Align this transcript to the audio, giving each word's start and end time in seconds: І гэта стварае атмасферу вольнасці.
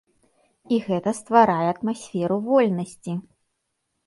І 0.77 0.79
гэта 0.87 1.13
стварае 1.19 1.67
атмасферу 1.73 2.39
вольнасці. 2.49 3.13